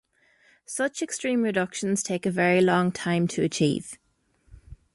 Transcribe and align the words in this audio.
Such 0.65 1.03
extreme 1.03 1.43
reductions 1.43 2.01
take 2.01 2.25
a 2.25 2.31
very 2.31 2.59
long 2.59 2.91
time 2.91 3.27
to 3.27 3.43
achieve. 3.43 3.99